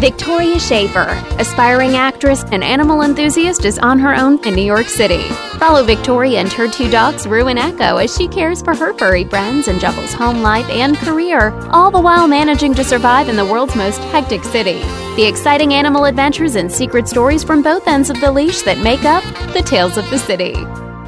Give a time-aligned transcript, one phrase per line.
[0.00, 5.22] Victoria Schaefer, aspiring actress and animal enthusiast, is on her own in New York City.
[5.58, 9.24] Follow Victoria and her two dogs, Rue and Echo, as she cares for her furry
[9.24, 13.46] friends and juggles home life and career, all the while managing to survive in the
[13.46, 14.80] world's most hectic city.
[15.14, 19.04] The exciting animal adventures and secret stories from both ends of the leash that make
[19.04, 19.22] up
[19.52, 20.54] the Tales of the City.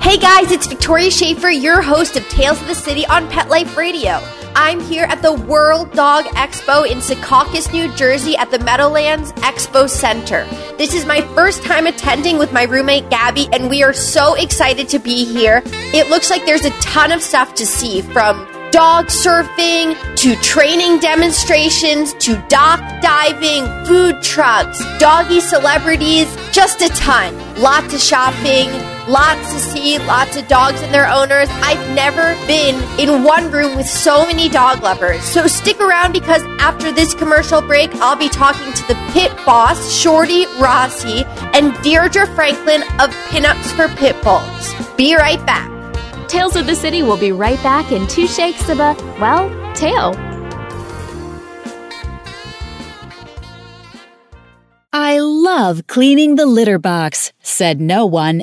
[0.01, 3.77] Hey guys, it's Victoria Schaefer, your host of Tales of the City on Pet Life
[3.77, 4.23] Radio.
[4.59, 9.87] I'm here at the World Dog Expo in Secaucus, New Jersey at the Meadowlands Expo
[9.87, 10.47] Center.
[10.79, 14.89] This is my first time attending with my roommate Gabby, and we are so excited
[14.89, 15.61] to be here.
[15.67, 21.01] It looks like there's a ton of stuff to see from dog surfing to training
[21.01, 27.37] demonstrations to dock diving, food trucks, doggy celebrities, just a ton.
[27.61, 28.71] Lots of shopping,
[29.09, 31.49] lots to see, lots of dogs and their owners.
[31.51, 35.23] I've never been in one room with so many dog lovers.
[35.23, 39.93] So stick around because after this commercial break, I'll be talking to the pit boss,
[39.93, 44.75] Shorty Rossi, and Deirdre Franklin of Pinups for Pit Bulls.
[44.97, 45.71] Be right back.
[46.29, 50.15] Tales of the City will be right back in two shakes of a, well, tail.
[54.93, 58.43] I love cleaning the litter box, said no one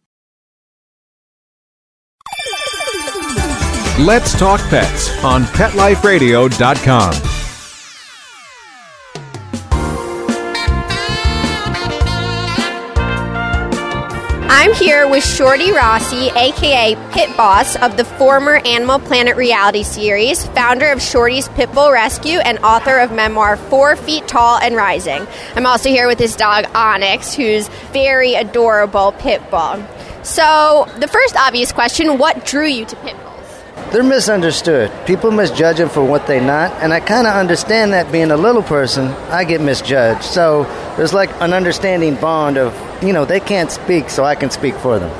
[4.01, 7.13] Let's Talk Pets on PetLifeRadio.com.
[14.49, 20.47] I'm here with Shorty Rossi, aka Pit Boss of the former Animal Planet reality series,
[20.47, 25.27] founder of Shorty's Pitbull Rescue, and author of memoir Four Feet Tall and Rising.
[25.55, 29.85] I'm also here with his dog Onyx, who's very adorable pit bull.
[30.23, 33.30] So, the first obvious question what drew you to pit bulls?
[33.91, 34.89] They're misunderstood.
[35.05, 38.37] People misjudge them for what they're not, and I kind of understand that being a
[38.37, 40.23] little person, I get misjudged.
[40.23, 40.63] So
[40.95, 44.75] there's like an understanding bond of, you know, they can't speak, so I can speak
[44.75, 45.11] for them.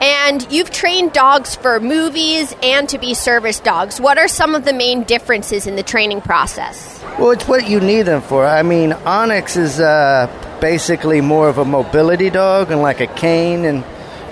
[0.00, 4.00] And you've trained dogs for movies and to be service dogs.
[4.00, 7.00] What are some of the main differences in the training process?
[7.18, 8.44] Well, it's what you need them for.
[8.44, 10.26] I mean, Onyx is uh,
[10.60, 13.84] basically more of a mobility dog and like a cane, and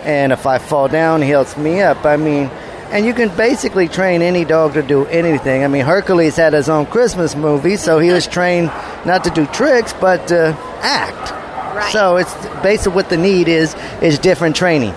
[0.03, 2.05] and if I fall down, he helps me up.
[2.05, 2.51] I mean,
[2.91, 5.65] and you can basically train any dog to do anything.
[5.65, 8.69] I mean, Hercules had his own Christmas movie, so he was trained
[9.05, 11.33] not to do tricks, but to act.
[11.75, 11.93] Right.
[11.93, 14.95] So it's basically what the need is is different training.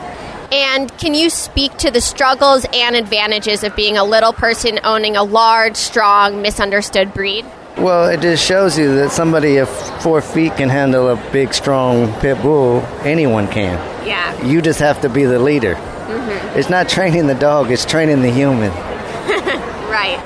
[0.52, 5.18] And can you speak to the struggles and advantages of being a little person owning
[5.18, 7.46] a large, strong, misunderstood breed?
[7.78, 9.70] Well, it just shows you that somebody of
[10.02, 12.82] four feet can handle a big, strong pit bull.
[13.02, 13.78] Anyone can.
[14.08, 14.44] Yeah.
[14.44, 15.76] You just have to be the leader.
[16.08, 16.60] Mm-hmm.
[16.60, 18.72] It's not training the dog; it's training the human.
[19.88, 20.20] Right.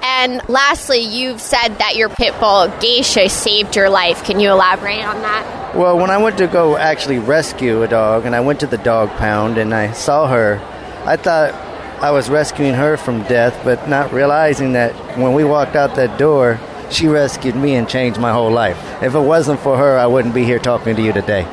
[0.00, 4.24] And lastly, you've said that your pit bull Geisha saved your life.
[4.24, 5.74] Can you elaborate on that?
[5.74, 8.78] Well, when I went to go actually rescue a dog, and I went to the
[8.78, 10.60] dog pound and I saw her,
[11.04, 11.52] I thought
[12.00, 16.16] I was rescuing her from death, but not realizing that when we walked out that
[16.16, 16.60] door,
[16.90, 18.78] she rescued me and changed my whole life.
[19.02, 21.46] If it wasn't for her, I wouldn't be here talking to you today.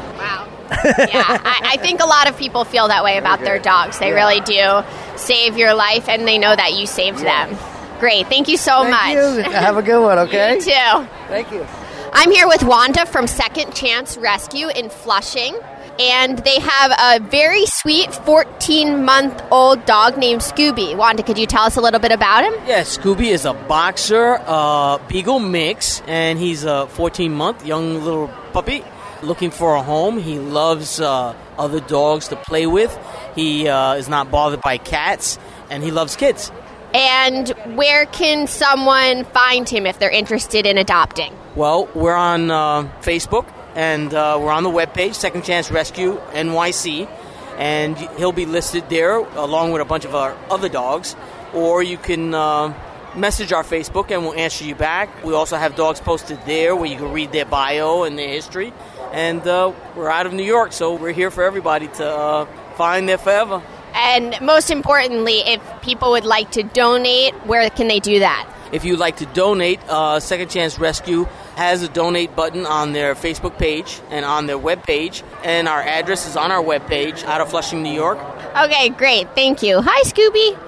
[0.86, 1.06] Wow.
[1.12, 4.00] yeah, I, I think a lot of people feel that way about their dogs.
[4.00, 4.84] They really do
[5.18, 7.58] save your life, and they know that you saved them.
[8.00, 8.28] Great.
[8.28, 9.46] Thank you so Thank much.
[9.48, 9.52] you.
[9.52, 10.56] Have a good one, okay?
[10.56, 11.08] You too.
[11.28, 11.66] Thank you.
[12.14, 15.58] I'm here with Wanda from Second Chance Rescue in Flushing.
[15.98, 16.92] And they have
[17.24, 20.96] a very sweet 14 month old dog named Scooby.
[20.96, 22.54] Wanda, could you tell us a little bit about him?
[22.68, 28.28] Yeah, Scooby is a boxer, uh, beagle mix, and he's a 14 month young little
[28.52, 28.84] puppy
[29.26, 30.18] looking for a home.
[30.18, 32.98] He loves uh, other dogs to play with.
[33.36, 35.38] He uh, is not bothered by cats,
[35.70, 36.52] and he loves kids.
[36.94, 41.36] And where can someone find him if they're interested in adopting?
[41.56, 43.46] Well, we're on uh, Facebook,
[43.76, 47.10] and uh, we're on the webpage, Second Chance Rescue NYC,
[47.58, 51.16] and he'll be listed there along with a bunch of our other dogs.
[51.54, 52.74] Or you can uh,
[53.16, 55.24] message our Facebook, and we'll answer you back.
[55.24, 58.74] We also have dogs posted there where you can read their bio and their history.
[59.16, 62.46] And uh, we're out of New York, so we're here for everybody to uh,
[62.76, 63.64] find their forever.
[63.94, 68.46] And most importantly, if people would like to donate, where can they do that?
[68.74, 71.24] If you'd like to donate, uh, Second Chance Rescue
[71.56, 75.82] has a donate button on their Facebook page and on their web page, and our
[75.82, 78.20] address is on our web page out of Flushing, New York.
[78.58, 79.34] Okay, great.
[79.34, 79.82] Thank you.
[79.82, 80.65] Hi, Scooby.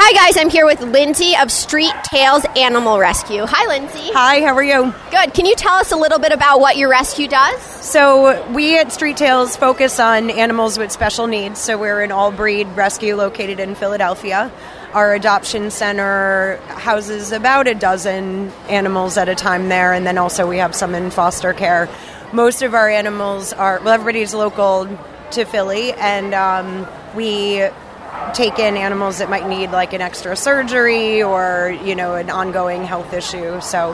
[0.00, 0.36] Hi, guys.
[0.36, 3.44] I'm here with Lindsay of Street Tails Animal Rescue.
[3.44, 4.12] Hi, Lindsay.
[4.12, 4.94] Hi, how are you?
[5.10, 5.34] Good.
[5.34, 7.60] Can you tell us a little bit about what your rescue does?
[7.62, 11.58] So, we at Street Tails focus on animals with special needs.
[11.58, 14.52] So, we're an all breed rescue located in Philadelphia.
[14.94, 20.48] Our adoption center houses about a dozen animals at a time there, and then also
[20.48, 21.88] we have some in foster care.
[22.32, 24.88] Most of our animals are, well, everybody's local
[25.32, 26.86] to Philly, and um,
[27.16, 27.68] we
[28.34, 32.84] take in animals that might need like an extra surgery or you know an ongoing
[32.84, 33.92] health issue so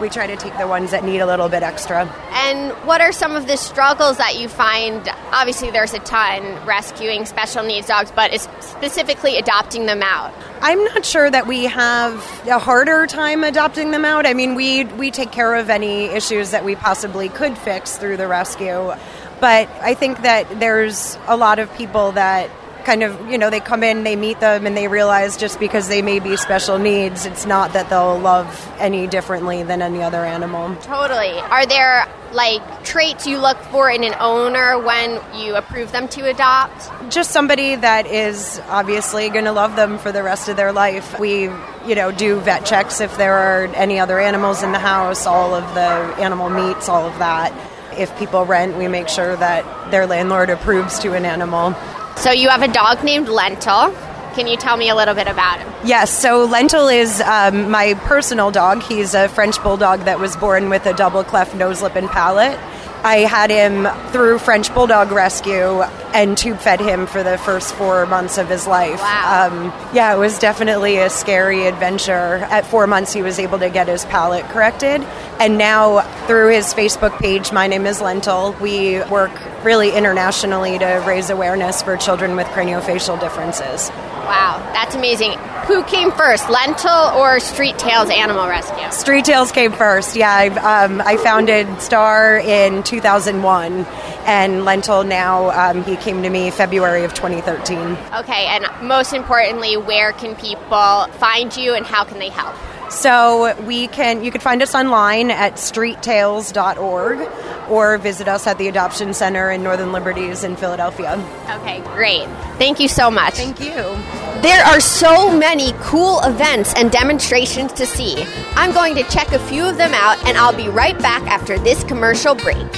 [0.00, 3.12] we try to take the ones that need a little bit extra And what are
[3.12, 5.06] some of the struggles that you find?
[5.30, 10.32] Obviously, there's a ton rescuing special needs dogs, but it's specifically adopting them out.
[10.62, 12.14] i'm not sure that we have
[12.46, 16.50] a harder time adopting them out i mean we we take care of any issues
[16.50, 18.92] that we possibly could fix through the rescue
[19.40, 22.50] but i think that there's a lot of people that
[22.84, 25.88] kind of you know they come in they meet them and they realize just because
[25.88, 30.24] they may be special needs it's not that they'll love any differently than any other
[30.24, 31.38] animal Totally.
[31.38, 36.28] Are there like traits you look for in an owner when you approve them to
[36.28, 36.90] adopt?
[37.10, 41.18] just somebody that is obviously going to love them for the rest of their life.
[41.18, 45.26] We, you know, do vet checks if there are any other animals in the house,
[45.26, 47.52] all of the animal meats, all of that.
[47.98, 51.74] If people rent, we make sure that their landlord approves to an animal.
[52.20, 53.96] So you have a dog named Lentil.
[54.34, 55.72] Can you tell me a little bit about him?
[55.88, 58.82] Yes, so Lentil is um, my personal dog.
[58.82, 62.58] He's a French bulldog that was born with a double cleft nose, lip, and palate.
[63.02, 65.82] I had him through French Bulldog Rescue
[66.12, 69.00] and tube fed him for the first four months of his life.
[69.00, 69.48] Wow.
[69.50, 72.36] Um, yeah, it was definitely a scary adventure.
[72.50, 75.02] At four months, he was able to get his palate corrected.
[75.38, 79.32] And now, through his Facebook page, My Name is Lentil, we work
[79.64, 83.88] really internationally to raise awareness for children with craniofacial differences.
[83.90, 85.38] Wow, that's amazing.
[85.70, 88.90] Who came first, Lentil or Street Tails Animal Rescue?
[88.90, 90.16] Street Tails came first.
[90.16, 93.86] Yeah, I, um, I founded Star in 2001,
[94.26, 97.96] and Lentil now um, he came to me February of 2013.
[98.16, 102.56] Okay, and most importantly, where can people find you and how can they help?
[102.90, 108.66] So we can you can find us online at streettails.org or visit us at the
[108.66, 111.12] Adoption Center in Northern Liberties in Philadelphia.
[111.60, 112.26] Okay, great.
[112.58, 113.34] Thank you so much.
[113.34, 114.29] Thank you.
[114.42, 118.24] There are so many cool events and demonstrations to see.
[118.54, 121.58] I'm going to check a few of them out, and I'll be right back after
[121.58, 122.72] this commercial break.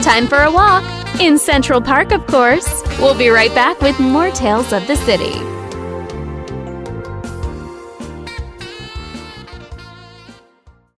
[0.00, 0.82] Time for a walk.
[1.20, 2.82] In Central Park, of course.
[2.98, 5.38] We'll be right back with more tales of the city.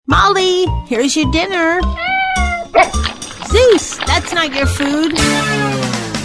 [0.06, 1.81] Molly, here's your dinner.
[3.47, 5.15] Zeus, that's not your food.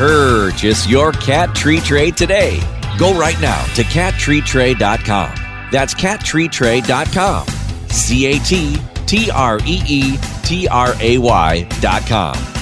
[0.00, 2.58] Purchase your cat tree tray today.
[2.98, 5.34] Go right now to cattreetray.com.
[5.70, 7.46] That's cattreetray.com.
[7.88, 12.59] C A T T R E E T R A Y.com.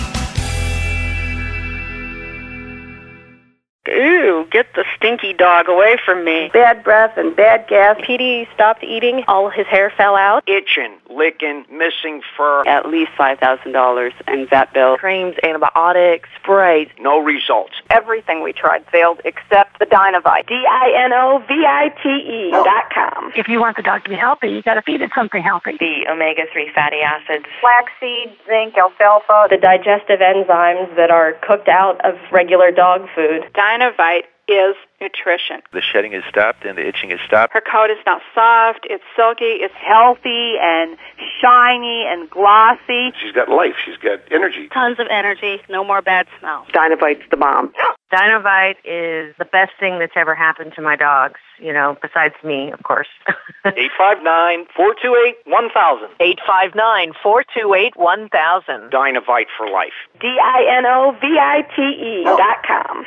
[4.38, 6.50] Ew, get the stinky dog away from me.
[6.52, 7.96] Bad breath and bad gas.
[8.04, 9.24] Petey stopped eating.
[9.28, 10.44] All his hair fell out.
[10.46, 12.62] itching, licking, missing fur.
[12.66, 14.96] At least $5,000 in vet bill.
[14.96, 16.88] Creams, antibiotics, sprays.
[17.00, 17.74] No results.
[17.90, 20.46] Everything we tried failed except the Dinovite.
[20.48, 22.64] D-I-N-O-V-I-T-E oh.
[22.64, 23.32] dot com.
[23.36, 25.76] If you want the dog to be healthy, you got to feed it something healthy.
[25.78, 27.46] The omega-3 fatty acids.
[27.60, 29.48] Flaxseed, zinc, alfalfa.
[29.50, 33.42] The digestive enzymes that are cooked out of regular dog food.
[33.54, 35.62] Dinovite is nutrition.
[35.72, 37.52] The shedding is stopped and the itching is stopped.
[37.52, 40.96] Her coat is now soft, it's silky, it's healthy and
[41.40, 43.12] shiny and glossy.
[43.20, 43.74] She's got life.
[43.84, 44.68] She's got energy.
[44.72, 46.66] Tons of energy, no more bad smell.
[46.72, 47.72] Dinovite's the bomb.
[48.12, 52.72] Dinovite is the best thing that's ever happened to my dogs, you know, besides me,
[52.72, 53.08] of course.
[53.66, 56.08] 859 428 1000.
[56.18, 58.90] 859 428 1000.
[58.90, 59.92] Dinovite for life.
[60.20, 63.04] D-I-N-O-V-I-T-E dot com.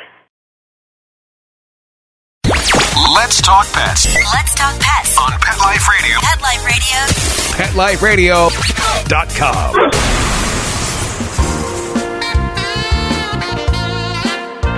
[3.14, 6.16] Let's Talk Pets Let's talk pets on Pet Life Radio.
[6.20, 8.48] Pet Life Radio.
[8.48, 9.74] PetLifeRadio.com.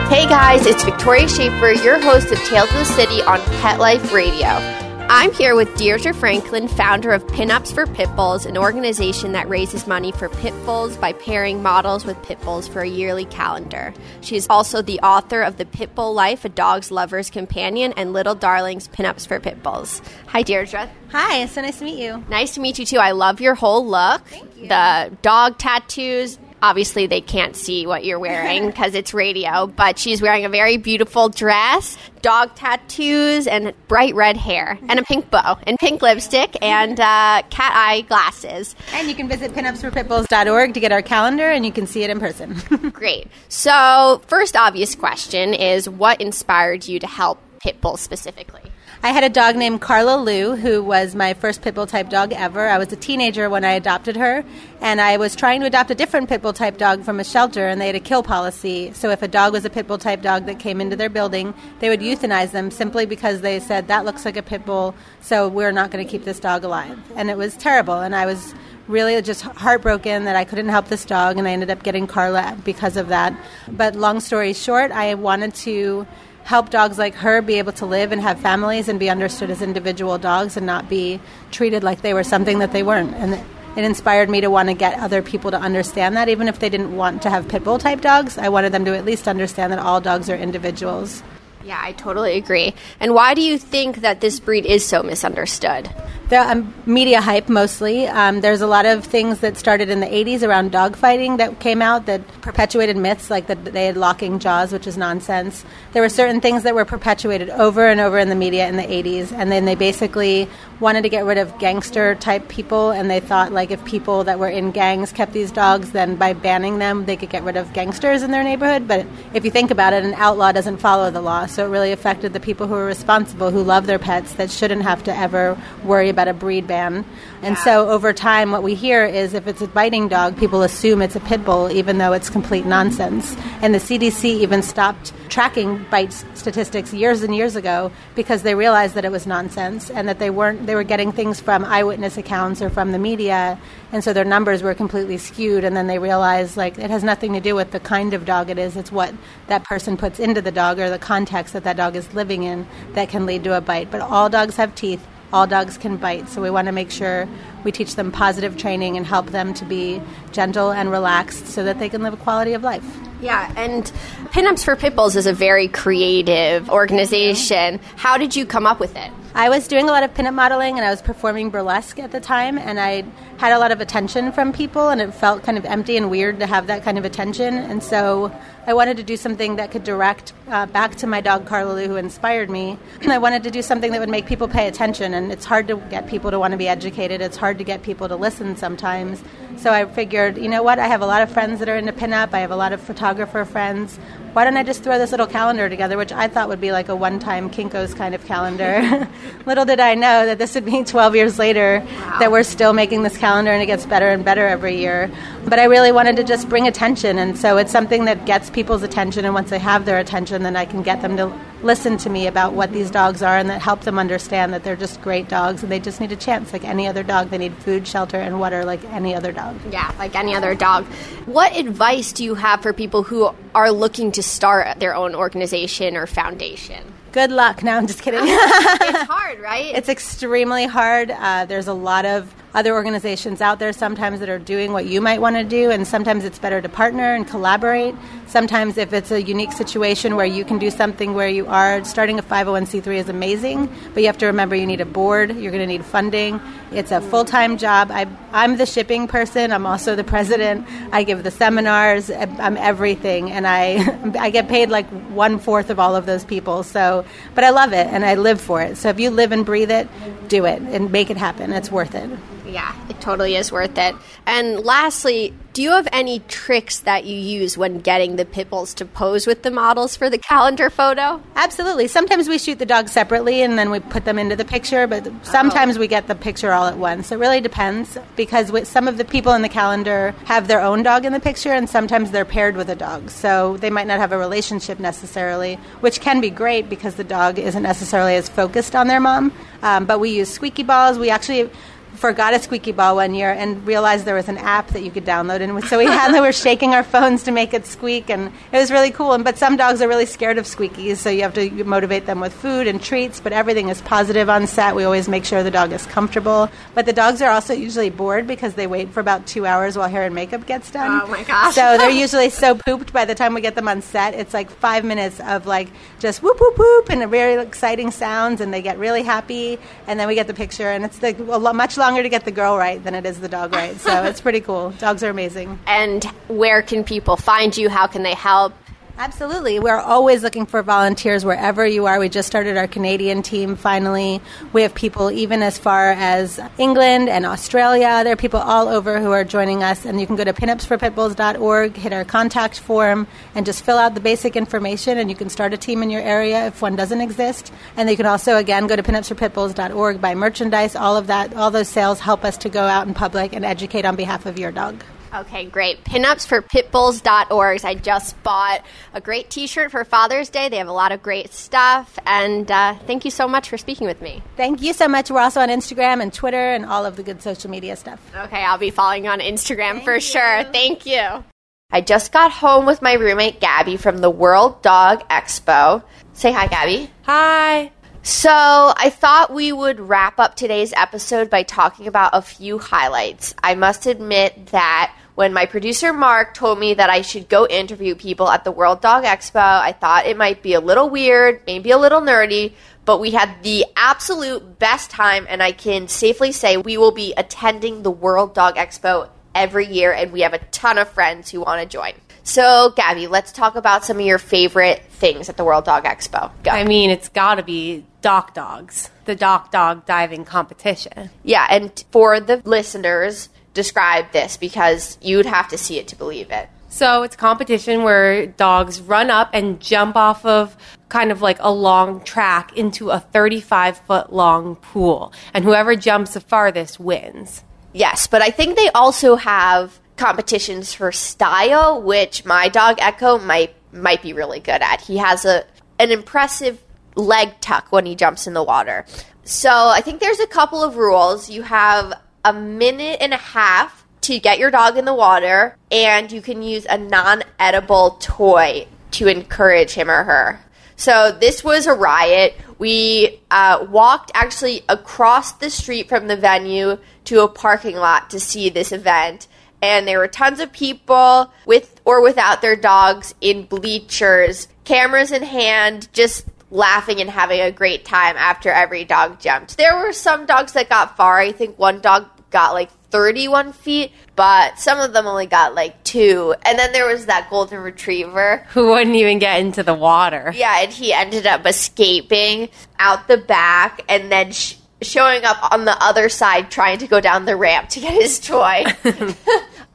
[0.09, 4.13] Hey guys, it's Victoria Schaefer, your host of Tales of the City on Pet Life
[4.13, 4.84] Radio.
[5.17, 10.11] I'm here with Deirdre Franklin, founder of Pinups for Pitbulls, an organization that raises money
[10.11, 13.95] for pit bulls by pairing models with pit bulls for a yearly calendar.
[14.23, 18.35] She is also the author of The Pitbull Life, A Dog's Lover's Companion, and Little
[18.35, 20.05] Darlings Pinups for Pitbulls.
[20.27, 20.91] Hi, Deirdre.
[21.13, 22.25] Hi, so nice to meet you.
[22.29, 22.99] Nice to meet you too.
[22.99, 24.25] I love your whole look.
[24.57, 26.41] The dog tattoos.
[26.65, 30.79] Obviously, they can't see what you're wearing because it's radio, but she's wearing a very
[30.79, 36.57] beautiful dress, dog tattoos, and bright red hair, and a pink bow, and pink lipstick,
[36.63, 38.75] and uh, cat eye glasses.
[38.95, 42.19] And you can visit pinupsforpitbulls.org to get our calendar and you can see it in
[42.19, 42.55] person.
[42.93, 43.29] Great.
[43.51, 48.64] So, first obvious question is what inspired you to help pit bulls specifically?
[49.05, 52.33] I had a dog named Carla Lou, who was my first pit bull type dog
[52.33, 52.67] ever.
[52.67, 54.43] I was a teenager when I adopted her,
[54.81, 57.69] and I was trying to adopt a different pit bull type dog from a shelter,
[57.69, 58.95] and they had a kill policy.
[58.95, 61.53] So if a dog was a pit bull type dog that came into their building,
[61.81, 65.49] they would euthanize them simply because they said that looks like a pit bull, so
[65.49, 66.99] we're not going to keep this dog alive.
[67.15, 68.55] And it was terrible, and I was
[68.89, 72.57] really just heartbroken that I couldn't help this dog, and I ended up getting Carla
[72.65, 73.39] because of that.
[73.69, 76.07] But long story short, I wanted to
[76.45, 79.63] help dogs like her be able to live and have families and be understood as
[79.63, 81.21] individual dogs and not be
[81.51, 83.13] treated like they were something that they weren't.
[83.15, 83.35] And
[83.77, 86.69] it inspired me to want to get other people to understand that, even if they
[86.69, 88.39] didn't want to have pit bull type dogs.
[88.39, 91.23] I wanted them to at least understand that all dogs are individuals.
[91.65, 92.75] Yeah, I totally agree.
[93.01, 95.89] And why do you think that this breed is so misunderstood?
[96.31, 98.07] The um, media hype mostly.
[98.07, 101.61] Um, there's a lot of things that started in the 80s around dog fighting that
[101.61, 105.67] came out that perpetuated myths like that they had locking jaws, which is nonsense.
[105.93, 108.85] There were certain things that were perpetuated over and over in the media in the
[108.85, 110.49] 80s, and then they basically
[110.81, 114.39] wanted to get rid of gangster type people, and they thought like if people that
[114.39, 117.71] were in gangs kept these dogs, then by banning them, they could get rid of
[117.75, 118.89] gangsters in their neighborhood.
[118.89, 121.93] But if you think about it, an outlaw doesn't follow the law, so it really
[121.93, 125.59] affected the people who are responsible, who love their pets, that shouldn't have to ever
[125.85, 127.05] worry about a breed ban.
[127.43, 131.03] And so over time, what we hear is if it's a biting dog, people assume
[131.03, 133.37] it's a pit bull, even though it's complete nonsense.
[133.61, 138.95] And the CDC even stopped tracking bite statistics years and years ago because they realized
[138.95, 142.63] that it was nonsense and that they weren't they were getting things from eyewitness accounts
[142.63, 143.59] or from the media.
[143.93, 145.65] And so their numbers were completely skewed.
[145.65, 148.51] And then they realized like it has nothing to do with the kind of dog
[148.51, 148.77] it is.
[148.77, 149.15] It's what
[149.49, 152.67] that person puts into the dog or the context that that dog is living in
[152.93, 153.91] that can lead to a bite.
[153.91, 157.29] But all dogs have teeth all dogs can bite so we want to make sure
[157.65, 160.01] we teach them positive training and help them to be
[160.31, 162.87] gentle and relaxed so that they can live a quality of life
[163.21, 163.85] Yeah, and
[164.33, 167.81] Pinups for Pitbulls is a very creative organization.
[167.97, 169.11] How did you come up with it?
[169.37, 172.21] I was doing a lot of pinup modeling and I was performing burlesque at the
[172.21, 173.05] time, and I
[173.39, 176.39] had a lot of attention from people, and it felt kind of empty and weird
[176.39, 177.55] to have that kind of attention.
[177.55, 178.33] And so
[178.69, 181.97] I wanted to do something that could direct uh, back to my dog Carlaloo, who
[181.97, 182.79] inspired me.
[183.01, 185.67] And I wanted to do something that would make people pay attention, and it's hard
[185.67, 187.21] to get people to want to be educated.
[187.21, 189.25] It's hard to get people to listen sometimes.
[189.57, 190.79] So I figured, you know what?
[190.79, 192.35] I have a lot of friends that are into pinup.
[192.35, 193.99] I have a lot of photographer friends.
[194.35, 196.89] Why don't I just throw this little calendar together, which I thought would be like
[196.89, 199.09] a one-time Kinkos kind of calendar.
[199.47, 201.87] little did I know that this would be 12 years later
[202.19, 205.09] that we're still making this calendar and it gets better and better every year.
[205.45, 208.83] But I really wanted to just bring attention, and so it's something that gets people's
[208.83, 209.25] attention.
[209.25, 211.33] And once they have their attention, then I can get them to
[211.65, 214.77] listen to me about what these dogs are, and that help them understand that they're
[214.77, 217.31] just great dogs and they just need a chance like any other dog.
[217.31, 219.57] They need food, shelter, and water like any other dog.
[219.71, 220.85] Yeah, like any other dog.
[221.27, 225.97] What advice do you have for people who are looking to start their own organization
[225.97, 226.93] or foundation?
[227.13, 227.63] Good luck.
[227.63, 228.21] No, I'm just kidding.
[228.25, 229.75] it's hard, right?
[229.75, 231.11] It's extremely hard.
[231.11, 235.01] Uh, there's a lot of other organizations out there sometimes that are doing what you
[235.01, 237.95] might want to do, and sometimes it's better to partner and collaborate.
[238.29, 242.19] Sometimes, if it's a unique situation where you can do something where you are, starting
[242.19, 245.63] a 501c3 is amazing, but you have to remember you need a board, you're going
[245.63, 246.41] to need funding.
[246.71, 247.91] It's a full time job.
[247.91, 250.67] I, I'm the shipping person, I'm also the president.
[250.93, 255.81] I give the seminars, I'm everything, and I, I get paid like one fourth of
[255.81, 256.63] all of those people.
[256.63, 258.77] So, but I love it and I live for it.
[258.77, 259.89] So if you live and breathe it,
[260.29, 261.53] do it and make it happen.
[261.53, 262.11] It's worth it.
[262.55, 263.97] Yeah, It totally is worth it.
[264.27, 268.75] And lastly, do you have any tricks that you use when getting the pit bulls
[268.75, 271.21] to pose with the models for the calendar photo?
[271.35, 271.89] Absolutely.
[271.89, 275.11] Sometimes we shoot the dogs separately and then we put them into the picture, but
[275.25, 277.11] sometimes we get the picture all at once.
[277.11, 280.85] It really depends because with some of the people in the calendar have their own
[280.85, 283.11] dog in the picture and sometimes they're paired with a dog.
[283.11, 287.41] So they might not have a relationship necessarily, which can be great because the dog
[287.41, 289.33] isn't necessarily as focused on their mom.
[289.63, 290.99] Um, but we use squeaky balls.
[290.99, 291.51] We actually
[291.95, 295.05] forgot a squeaky ball one year and realized there was an app that you could
[295.05, 298.33] download and so we had we were shaking our phones to make it squeak and
[298.53, 299.13] it was really cool.
[299.13, 302.21] And but some dogs are really scared of squeakies so you have to motivate them
[302.21, 304.75] with food and treats but everything is positive on set.
[304.75, 306.49] We always make sure the dog is comfortable.
[306.75, 309.89] But the dogs are also usually bored because they wait for about two hours while
[309.89, 311.01] hair and makeup gets done.
[311.03, 311.55] Oh my gosh.
[311.55, 314.51] so they're usually so pooped by the time we get them on set it's like
[314.51, 318.79] five minutes of like just whoop whoop whoop and very exciting sounds and they get
[318.79, 319.59] really happy.
[319.87, 322.25] And then we get the picture and it's like a lo- much longer to get
[322.25, 325.11] the girl right than it is the dog right so it's pretty cool dogs are
[325.11, 327.69] amazing And where can people find you?
[327.69, 328.53] How can they help?
[328.97, 329.59] Absolutely.
[329.59, 331.99] We're always looking for volunteers wherever you are.
[331.99, 334.21] We just started our Canadian team finally.
[334.53, 338.03] We have people even as far as England and Australia.
[338.05, 339.85] There are people all over who are joining us.
[339.85, 344.01] And you can go to pinupsforpitbulls.org, hit our contact form, and just fill out the
[344.01, 344.97] basic information.
[344.97, 347.53] And you can start a team in your area if one doesn't exist.
[347.77, 350.77] And you can also, again, go to pinupsforpitbulls.org, buy merchandise.
[350.77, 353.85] All of that, all those sales help us to go out in public and educate
[353.85, 354.85] on behalf of your dog.
[355.15, 355.85] Okay, great.
[355.85, 357.65] Pinups for pitbulls.org.
[357.65, 360.49] I just bought a great t shirt for Father's Day.
[360.49, 361.97] They have a lot of great stuff.
[362.05, 364.23] And uh, thank you so much for speaking with me.
[364.37, 365.13] Thank you so much.
[365.13, 368.01] We're also on Instagram and Twitter and all of the good social media stuff.
[368.17, 370.45] Okay, I'll be following you on Instagram for sure.
[370.53, 371.25] Thank you.
[371.71, 375.85] I just got home with my roommate Gabby from the World Dog Expo.
[376.13, 376.91] Say hi, Gabby.
[377.03, 377.71] Hi.
[378.03, 383.35] So, I thought we would wrap up today's episode by talking about a few highlights.
[383.43, 387.95] I must admit that when my producer Mark told me that I should go interview
[387.95, 391.71] people at the World Dog Expo, I thought it might be a little weird, maybe
[391.71, 392.55] a little nerdy,
[392.85, 397.15] but we had the absolute best time, and I can safely say we will be
[397.17, 401.41] attending the World Dog Expo every year, and we have a ton of friends who
[401.41, 401.93] want to join.
[402.25, 406.33] So, Gabby, let's talk about some of your favorite things at the World Dog Expo.
[406.43, 406.51] Go.
[406.51, 411.11] I mean, it's got to be Dock Dogs, the Dock Dog diving competition.
[411.23, 416.31] Yeah, and for the listeners, describe this because you'd have to see it to believe
[416.31, 416.49] it.
[416.69, 420.57] So it's a competition where dogs run up and jump off of
[420.89, 425.13] kind of like a long track into a 35 foot long pool.
[425.33, 427.45] And whoever jumps the farthest wins.
[427.73, 433.55] Yes, but I think they also have competitions for style, which my dog Echo might
[433.73, 434.81] might be really good at.
[434.81, 435.45] He has a
[435.79, 436.63] an impressive
[436.97, 438.85] leg tuck when he jumps in the water.
[439.25, 441.31] So I think there's a couple of rules.
[441.31, 441.93] You have
[442.25, 446.43] a minute and a half to get your dog in the water, and you can
[446.43, 450.41] use a non-edible toy to encourage him or her.
[450.77, 452.35] So this was a riot.
[452.59, 458.21] We uh, walked actually across the street from the venue to a parking lot to
[458.21, 459.29] see this event.
[459.63, 465.23] And there were tons of people with or without their dogs in bleachers, cameras in
[465.23, 469.57] hand, just laughing and having a great time after every dog jumped.
[469.57, 471.19] There were some dogs that got far.
[471.19, 475.83] I think one dog got like 31 feet, but some of them only got like
[475.85, 476.35] two.
[476.45, 480.33] And then there was that golden retriever Who wouldn't even get into the water?
[480.35, 485.65] yeah, and he ended up escaping out the back and then sh- showing up on
[485.65, 488.65] the other side trying to go down the ramp to get his toy.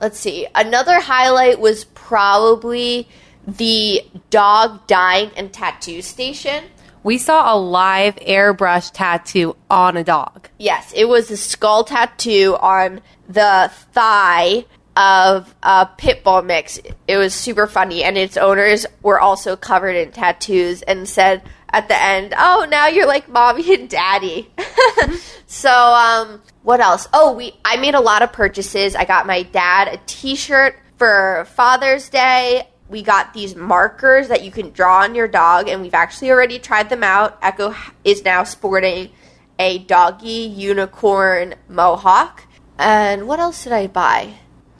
[0.01, 0.47] Let's see.
[0.53, 3.07] Another highlight was probably
[3.47, 6.63] the dog dyeing and tattoo station.
[7.03, 10.49] We saw a live airbrush tattoo on a dog.
[10.57, 14.65] Yes, it was a skull tattoo on the thigh
[14.97, 16.79] of a pit bull mix.
[17.07, 21.87] It was super funny, and its owners were also covered in tattoos and said at
[21.87, 24.51] the end, "Oh, now you're like mommy and daddy."
[25.47, 27.07] so, um, what else?
[27.13, 28.95] Oh, we I made a lot of purchases.
[28.95, 32.67] I got my dad a T-shirt for Father's Day.
[32.89, 36.57] We got these markers that you can draw on your dog, and we've actually already
[36.57, 37.37] tried them out.
[37.41, 39.11] Echo is now sporting
[39.59, 42.45] a doggy unicorn mohawk.
[42.79, 44.33] And what else did I buy?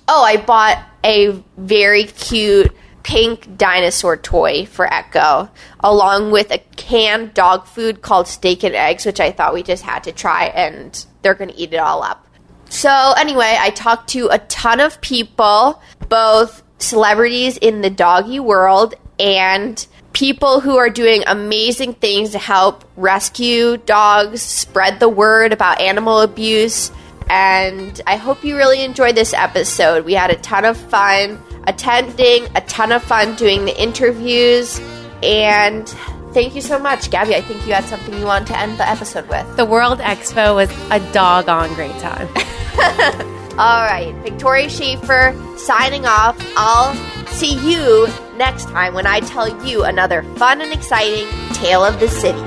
[0.08, 7.34] Oh, I bought a very cute pink dinosaur toy for Echo, along with a canned
[7.34, 11.06] dog food called steak and eggs, which I thought we just had to try, and
[11.22, 12.26] they're going to eat it all up.
[12.69, 18.96] So, anyway, I talked to a ton of people, both celebrities in the doggy world
[19.20, 25.80] and people who are doing amazing things to help rescue dogs, spread the word about
[25.80, 26.92] animal abuse.
[27.30, 30.04] and I hope you really enjoyed this episode.
[30.04, 34.80] We had a ton of fun attending, a ton of fun doing the interviews,
[35.22, 35.88] and
[36.34, 37.36] thank you so much, Gabby.
[37.36, 39.58] I think you had something you wanted to end the episode with.
[39.58, 42.28] The World Expo was a doggone great time.
[43.60, 46.38] All right, Victoria Schaefer signing off.
[46.56, 46.95] I'll
[47.28, 52.08] see you next time when I tell you another fun and exciting tale of the
[52.08, 52.39] city.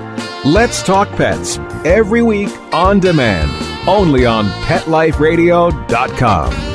[0.48, 3.50] Let's Talk Pets every week on demand,
[3.86, 6.71] only on PetLifeRadio.com.